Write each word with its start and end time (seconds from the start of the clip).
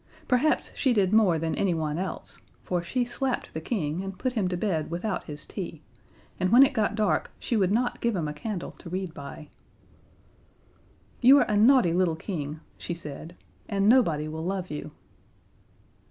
Perhaps 0.27 0.71
she 0.73 0.93
did 0.93 1.13
more 1.13 1.37
than 1.37 1.53
anyone 1.53 1.99
else, 1.99 2.39
for 2.63 2.81
she 2.81 3.05
slapped 3.05 3.53
the 3.53 3.61
King 3.61 4.03
and 4.03 4.17
put 4.17 4.33
him 4.33 4.47
to 4.47 4.57
bed 4.57 4.89
without 4.89 5.25
his 5.25 5.45
tea, 5.45 5.83
and 6.39 6.51
when 6.51 6.63
it 6.63 6.73
got 6.73 6.95
dark 6.95 7.29
she 7.37 7.55
would 7.55 7.71
not 7.71 8.01
give 8.01 8.15
him 8.15 8.27
a 8.27 8.33
candle 8.33 8.71
to 8.79 8.89
read 8.89 9.13
by. 9.13 9.47
"You 11.21 11.37
are 11.37 11.45
a 11.47 11.55
naughty 11.55 11.93
little 11.93 12.15
King," 12.15 12.61
she 12.79 12.95
said, 12.95 13.35
"and 13.69 13.87
nobody 13.87 14.27
will 14.27 14.43
love 14.43 14.71
you." 14.71 14.89